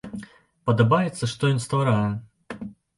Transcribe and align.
Падабаецца, 0.69 1.31
што 1.37 1.43
ён 1.55 1.63
стварае. 1.69 2.67